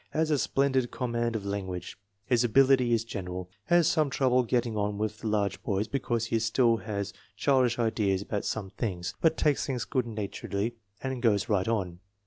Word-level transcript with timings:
Has 0.13 0.31
a 0.31 0.39
splendid 0.39 0.89
com 0.89 1.11
mand 1.11 1.35
of 1.35 1.45
language. 1.45 1.95
His 2.25 2.43
ability 2.43 2.91
is 2.91 3.03
general. 3.05 3.51
Has 3.65 3.87
some 3.87 4.09
trouble 4.09 4.41
getting 4.41 4.75
on 4.75 4.97
with 4.97 5.19
the 5.19 5.27
large 5.27 5.61
boys 5.61 5.87
because 5.87 6.25
he 6.25 6.39
still 6.39 6.77
has 6.77 7.13
childish 7.37 7.77
ideas 7.77 8.23
about 8.23 8.43
some 8.43 8.71
things; 8.71 9.13
but 9.21 9.37
takes 9.37 9.67
things 9.67 9.85
good 9.85 10.07
naturedly 10.07 10.73
and 11.03 11.21
goes 11.21 11.49
right 11.49 11.67
on. 11.67 11.99